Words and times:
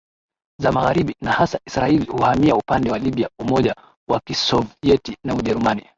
za 0.59 0.71
magharibi 0.71 1.15
na 1.21 1.31
hasa 1.31 1.59
Israeli 1.65 2.05
kuhamia 2.05 2.55
upande 2.55 2.91
wa 2.91 2.99
Libya 2.99 3.29
Umoja 3.39 3.75
wa 4.09 4.19
Kisovyeti 4.19 5.17
na 5.23 5.35
Ujerumani 5.35 5.89